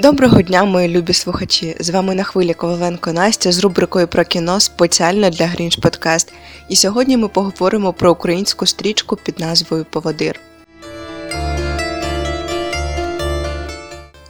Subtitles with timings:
[0.00, 1.76] Доброго дня, мої любі слухачі!
[1.80, 6.32] З вами на хвилі Коваленко Настя з рубрикою про кіно спеціально для Грінч Подкаст.
[6.68, 10.40] І сьогодні ми поговоримо про українську стрічку під назвою Поводир.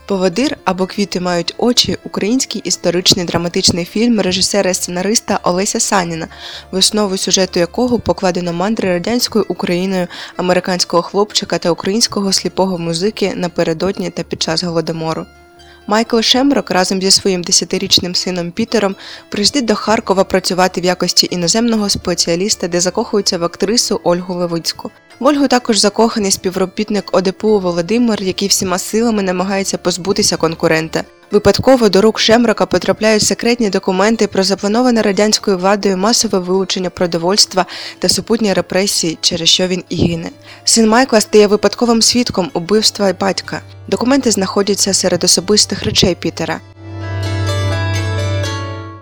[0.05, 6.27] Поводир або Квіти мають очі український історичний драматичний фільм режисера і сценариста Олеся Саніна,
[6.71, 14.09] в основу сюжету якого покладено мандри радянською Україною, американського хлопчика та українського сліпого музики напередодні
[14.09, 15.25] та під час голодомору.
[15.87, 18.95] Майкл Шемрок разом зі своїм десятирічним сином Пітером
[19.29, 24.91] приїздить до Харкова працювати в якості іноземного спеціаліста, де закохується в актрису Ольгу Левицьку.
[25.19, 31.03] В Ольгу також закоханий співробітник ОДПУ Володимир, який всіма силами намагається позбутися конкурента.
[31.31, 37.65] Випадково до рук Шемрока потрапляють секретні документи про заплановане радянською владою масове вилучення продовольства
[37.99, 40.29] та супутні репресії, через що він і гине.
[40.63, 43.61] Син Майкла стає випадковим свідком убивства батька.
[43.87, 46.59] Документи знаходяться серед особистих речей Пітера.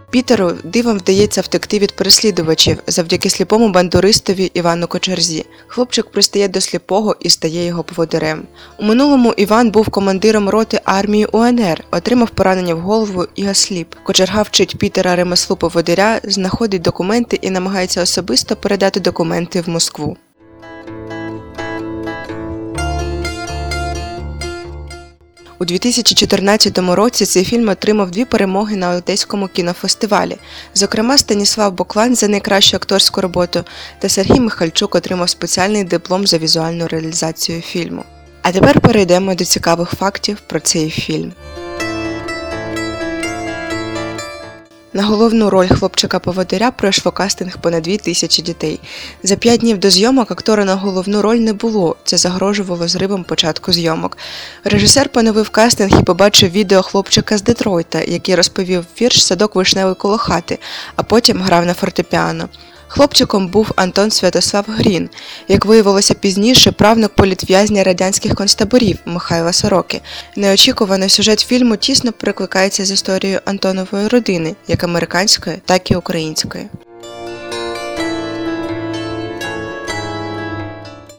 [0.10, 5.46] Пітеру дивом вдається втекти від переслідувачів завдяки сліпому бандуристові Івану Кочерзі.
[5.68, 8.44] Хлопчик пристає до сліпого і стає його поводирем.
[8.80, 13.96] У минулому Іван був командиром роти армії УНР, отримав поранення в голову і осліп.
[14.04, 20.18] Кочерга вчить Пітера ремеслу поводиря, знаходить документи і намагається особисто передати документи в Москву.
[25.62, 30.38] У 2014 році цей фільм отримав дві перемоги на Одеському кінофестивалі.
[30.74, 33.64] Зокрема, Станіслав Боклан за найкращу акторську роботу
[34.00, 38.04] та Сергій Михальчук отримав спеціальний диплом за візуальну реалізацію фільму.
[38.42, 41.34] А тепер перейдемо до цікавих фактів про цей фільм.
[44.94, 48.80] На головну роль хлопчика-поводиря пройшло кастинг понад дві тисячі дітей.
[49.24, 51.96] За п'ять днів до зйомок актора на головну роль не було.
[52.04, 54.18] Це загрожувало зривом початку зйомок.
[54.64, 60.18] Режисер поновив кастинг і побачив відео хлопчика з Детройта, який розповів вірш Садок вишневий коло
[60.18, 60.60] хати,
[60.96, 62.50] а потім грав на фортепіано.
[62.92, 65.10] Хлопчиком був Антон Святослав Грін,
[65.48, 70.02] як виявилося пізніше, правнук політв'язня радянських концтаборів Михайла Сороки.
[70.36, 76.68] Неочікувано сюжет фільму тісно прикликається з історією Антонової родини, як американської, так і української.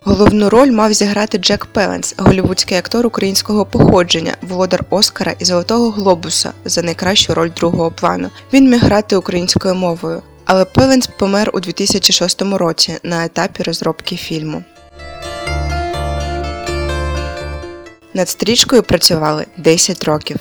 [0.02, 6.52] Головну роль мав зіграти Джек Пеленс, голівудський актор українського походження, володар Оскара і Золотого Глобуса
[6.64, 8.30] за найкращу роль другого плану.
[8.52, 10.22] Він міг грати українською мовою
[10.52, 14.64] але Пеленс помер у 2006 році на етапі розробки фільму.
[18.14, 20.36] Над стрічкою працювали 10 років.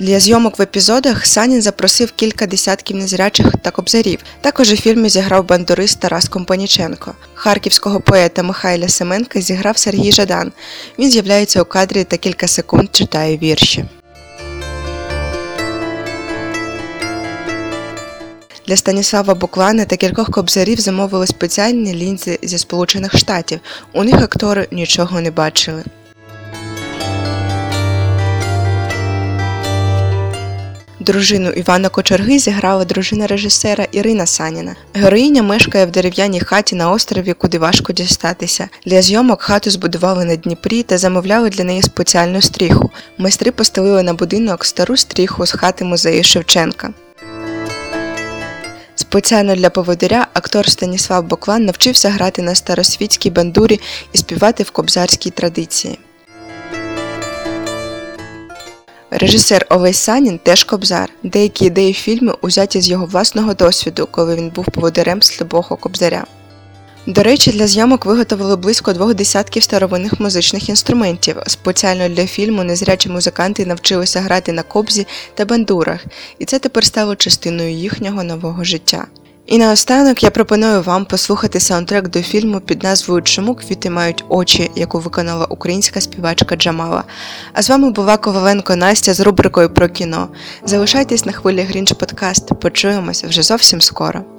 [0.00, 4.18] Для зйомок в епізодах Санін запросив кілька десятків незрячих та кобзарів.
[4.40, 7.14] Також у фільмі зіграв бандурист Тарас Компаніченко.
[7.34, 10.52] Харківського поета Михайля Семенка зіграв Сергій Жадан.
[10.98, 13.84] Він з'являється у кадрі та кілька секунд читає вірші.
[18.66, 23.60] Для Станіслава Буклана та кількох кобзарів замовили спеціальні лінзи зі Сполучених Штатів.
[23.92, 25.84] У них актори нічого не бачили.
[31.00, 34.76] Дружину Івана Кочерги зіграла дружина режисера Ірина Саніна.
[34.94, 38.68] Героїня мешкає в дерев'яній хаті на острові, куди важко дістатися.
[38.86, 42.90] Для зйомок хату збудували на Дніпрі та замовляли для неї спеціальну стріху.
[43.18, 46.92] Майстри постелили на будинок стару стріху з хати музею Шевченка.
[48.96, 53.80] Спеціально для поводиря актор Станіслав Боклан навчився грати на старосвітській бандурі
[54.12, 55.98] і співати в кобзарській традиції.
[59.10, 61.10] Режисер Олесь Санін теж кобзар.
[61.22, 66.24] Деякі ідеї фільму узяті з його власного досвіду, коли він був поводирем слабого кобзаря.
[67.06, 71.36] До речі, для зйомок виготовили близько двох десятків старовинних музичних інструментів.
[71.46, 76.04] Спеціально для фільму незрячі музиканти навчилися грати на кобзі та бандурах,
[76.38, 79.06] і це тепер стало частиною їхнього нового життя.
[79.46, 84.70] І наостанок я пропоную вам послухати саундтрек до фільму під назвою Чому квіти мають очі,
[84.76, 87.04] яку виконала українська співачка Джамала.
[87.52, 90.28] А з вами була Коваленко Настя з рубрикою про кіно.
[90.64, 92.60] Залишайтесь на хвилі Грінч Подкаст.
[92.60, 94.35] Почуємося вже зовсім скоро.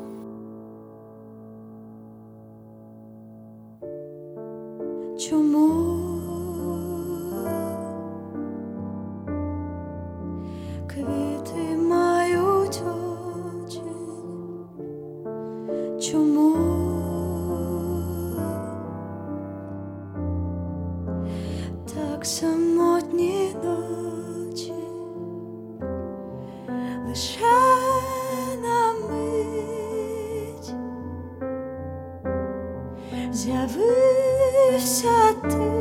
[33.38, 35.72] З'явився ти,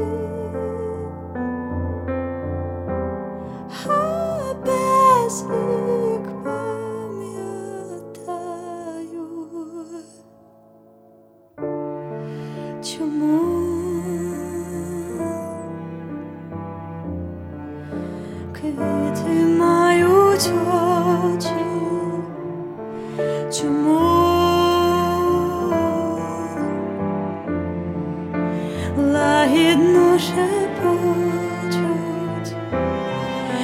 [3.86, 5.44] а без
[6.42, 6.66] пам'ятаю,
[12.82, 13.40] чому?
[18.52, 20.50] Квіти мають
[21.36, 21.64] очі,
[23.52, 24.15] чому
[29.56, 31.76] лагідно шепочуть,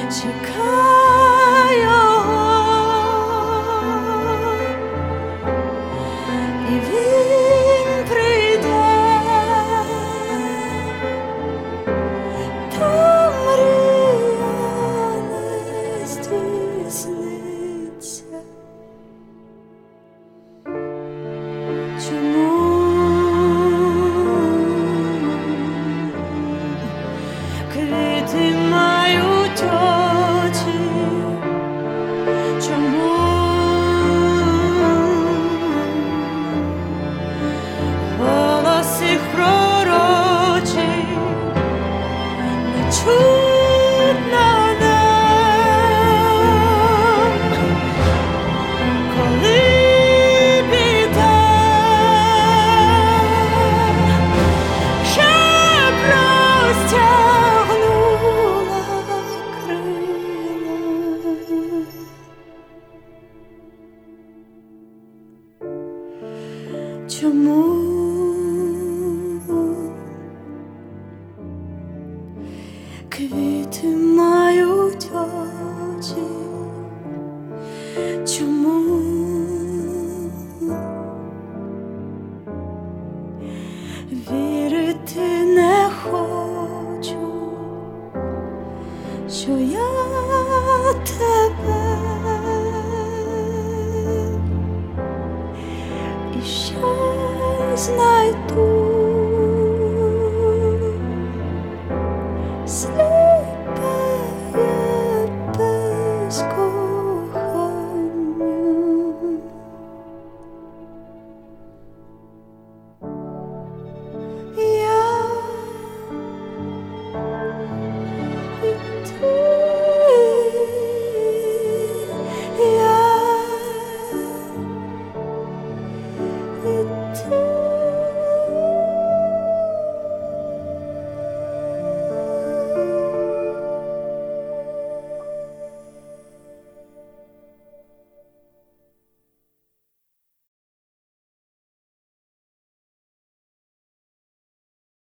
[0.09, 2.63] чекай його,
[6.69, 8.85] і він прийде,
[12.79, 14.55] та мрія
[15.29, 17.13] не здійсниться.
[22.09, 22.52] Чому
[84.13, 87.29] вірити не хочу,
[89.29, 89.82] що я